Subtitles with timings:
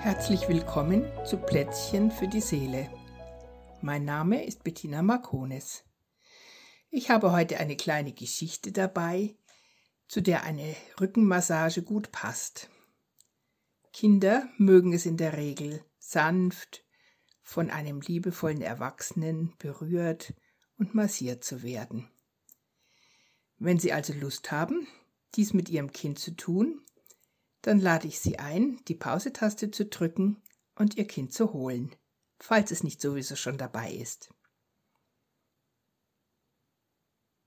[0.00, 2.88] Herzlich willkommen zu Plätzchen für die Seele.
[3.82, 5.82] Mein Name ist Bettina Marcones.
[6.88, 9.34] Ich habe heute eine kleine Geschichte dabei,
[10.06, 12.70] zu der eine Rückenmassage gut passt.
[13.92, 16.84] Kinder mögen es in der Regel sanft
[17.42, 20.32] von einem liebevollen Erwachsenen berührt
[20.78, 22.08] und massiert zu werden.
[23.58, 24.86] Wenn Sie also Lust haben,
[25.34, 26.82] dies mit Ihrem Kind zu tun,
[27.62, 30.42] dann lade ich Sie ein, die Pause-Taste zu drücken
[30.74, 31.94] und Ihr Kind zu holen,
[32.38, 34.32] falls es nicht sowieso schon dabei ist.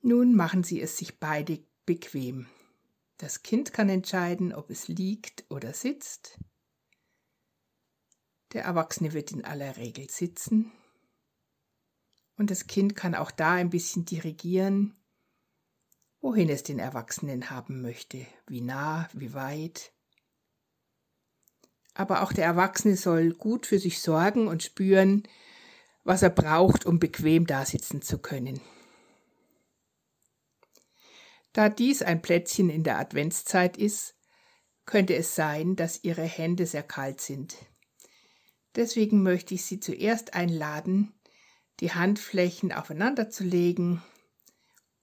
[0.00, 2.48] Nun machen Sie es sich beide bequem.
[3.18, 6.40] Das Kind kann entscheiden, ob es liegt oder sitzt.
[8.52, 10.72] Der Erwachsene wird in aller Regel sitzen.
[12.36, 14.96] Und das Kind kann auch da ein bisschen dirigieren,
[16.22, 19.92] wohin es den Erwachsenen haben möchte, wie nah, wie weit.
[21.94, 25.24] Aber auch der Erwachsene soll gut für sich sorgen und spüren,
[26.04, 28.60] was er braucht, um bequem dasitzen zu können.
[31.52, 34.14] Da dies ein Plätzchen in der Adventszeit ist,
[34.86, 37.56] könnte es sein, dass Ihre Hände sehr kalt sind.
[38.74, 41.12] Deswegen möchte ich Sie zuerst einladen,
[41.80, 44.02] die Handflächen aufeinander zu legen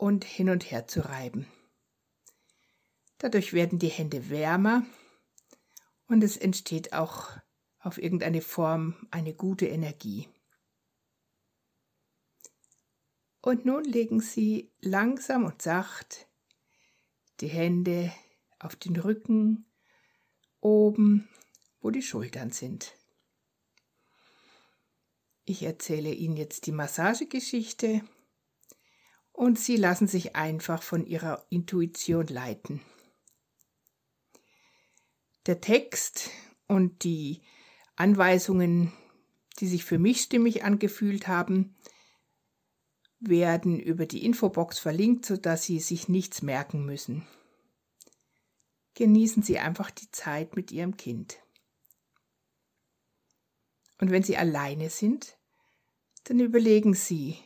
[0.00, 1.46] und hin und her zu reiben.
[3.18, 4.86] Dadurch werden die Hände wärmer
[6.06, 7.36] und es entsteht auch
[7.80, 10.26] auf irgendeine Form eine gute Energie.
[13.42, 16.28] Und nun legen Sie langsam und sacht
[17.40, 18.10] die Hände
[18.58, 19.66] auf den Rücken,
[20.60, 21.28] oben,
[21.82, 22.94] wo die Schultern sind.
[25.44, 28.02] Ich erzähle Ihnen jetzt die Massagegeschichte
[29.40, 32.82] und Sie lassen sich einfach von Ihrer Intuition leiten.
[35.46, 36.28] Der Text
[36.66, 37.40] und die
[37.96, 38.92] Anweisungen,
[39.58, 41.74] die sich für mich stimmig angefühlt haben,
[43.18, 47.26] werden über die Infobox verlinkt, sodass Sie sich nichts merken müssen.
[48.92, 51.38] Genießen Sie einfach die Zeit mit Ihrem Kind.
[54.02, 55.38] Und wenn Sie alleine sind,
[56.24, 57.38] dann überlegen Sie,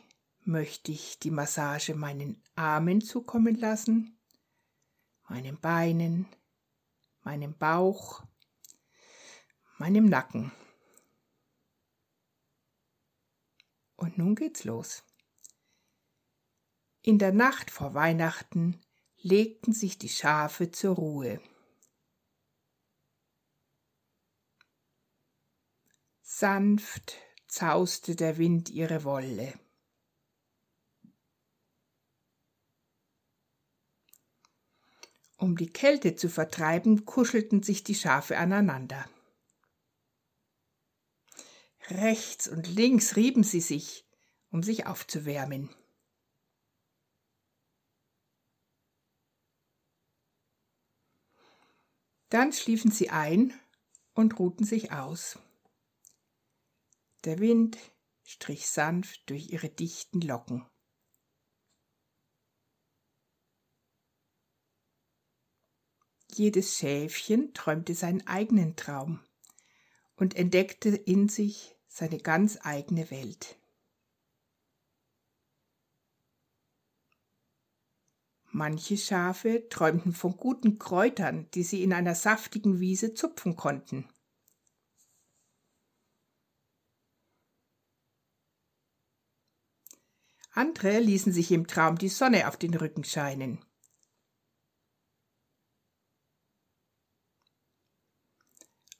[0.45, 4.17] möchte ich die Massage meinen Armen zukommen lassen,
[5.27, 6.27] meinen Beinen,
[7.23, 8.23] meinem Bauch,
[9.77, 10.51] meinem Nacken.
[13.95, 15.03] Und nun geht's los.
[17.01, 18.79] In der Nacht vor Weihnachten
[19.17, 21.41] legten sich die Schafe zur Ruhe.
[26.21, 27.15] Sanft
[27.47, 29.53] zauste der Wind ihre Wolle.
[35.45, 39.07] Um die Kälte zu vertreiben, kuschelten sich die Schafe aneinander.
[41.87, 44.09] Rechts und links rieben sie sich,
[44.49, 45.69] um sich aufzuwärmen.
[52.29, 53.53] Dann schliefen sie ein
[54.15, 55.37] und ruhten sich aus.
[57.23, 57.77] Der Wind
[58.23, 60.65] strich sanft durch ihre dichten Locken.
[66.37, 69.21] Jedes Schäfchen träumte seinen eigenen Traum
[70.17, 73.57] und entdeckte in sich seine ganz eigene Welt.
[78.51, 84.09] Manche Schafe träumten von guten Kräutern, die sie in einer saftigen Wiese zupfen konnten.
[90.51, 93.64] Andere ließen sich im Traum die Sonne auf den Rücken scheinen.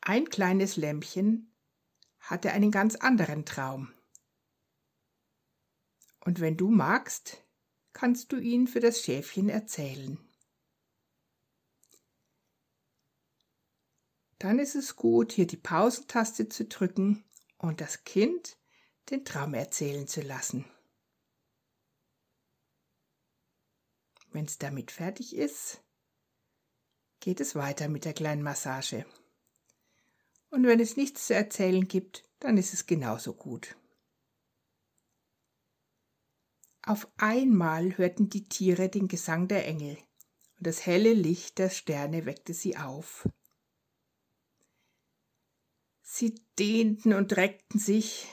[0.07, 1.51] Ein kleines Lämpchen
[2.19, 3.91] hatte einen ganz anderen Traum.
[6.19, 7.43] Und wenn du magst,
[7.91, 10.19] kannst du ihn für das Schäfchen erzählen.
[14.37, 17.25] Dann ist es gut, hier die Pausentaste zu drücken
[17.57, 18.59] und das Kind
[19.09, 20.65] den Traum erzählen zu lassen.
[24.29, 25.83] Wenn es damit fertig ist,
[27.21, 29.03] geht es weiter mit der kleinen Massage.
[30.55, 33.75] Und wenn es nichts zu erzählen gibt, dann ist es genauso gut.
[36.81, 39.97] Auf einmal hörten die Tiere den Gesang der Engel,
[40.57, 43.27] und das helle Licht der Sterne weckte sie auf.
[46.03, 48.25] Sie dehnten und reckten sich,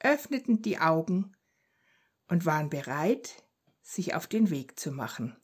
[0.00, 1.36] öffneten die Augen
[2.26, 3.44] und waren bereit,
[3.80, 5.36] sich auf den Weg zu machen.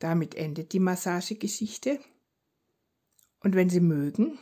[0.00, 2.00] Damit endet die Massagegeschichte.
[3.38, 4.38] Und wenn Sie mögen,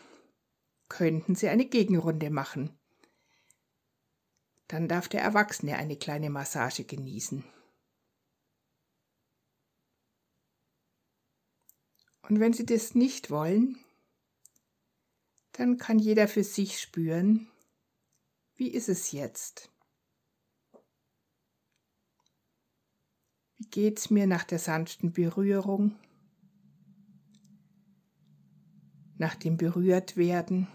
[0.88, 2.70] könnten Sie eine Gegenrunde machen.
[4.68, 7.44] Dann darf der Erwachsene eine kleine Massage genießen.
[12.22, 13.78] Und wenn Sie das nicht wollen,
[15.52, 17.48] dann kann jeder für sich spüren,
[18.54, 19.70] wie ist es jetzt?
[23.70, 25.96] Geht's mir nach der sanften Berührung?
[29.16, 30.68] Nach dem Berührtwerden?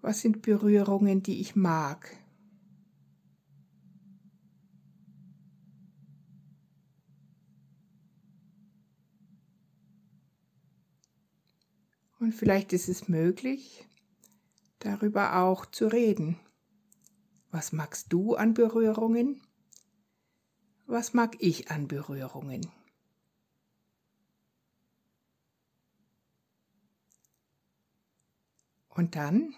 [0.00, 2.16] Was sind Berührungen, die ich mag?
[12.20, 13.86] Und vielleicht ist es möglich,
[14.80, 16.38] darüber auch zu reden.
[17.50, 19.40] Was magst du an Berührungen?
[20.86, 22.70] Was mag ich an Berührungen?
[28.90, 29.54] Und dann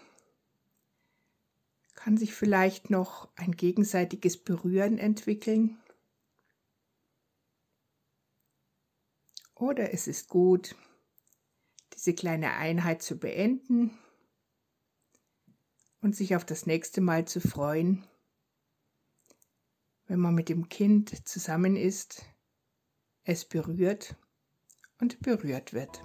[1.95, 5.77] kann sich vielleicht noch ein gegenseitiges Berühren entwickeln.
[9.55, 10.75] Oder es ist gut,
[11.93, 13.97] diese kleine Einheit zu beenden
[16.01, 18.03] und sich auf das nächste Mal zu freuen,
[20.07, 22.25] wenn man mit dem Kind zusammen ist,
[23.23, 24.15] es berührt
[24.99, 26.03] und berührt wird.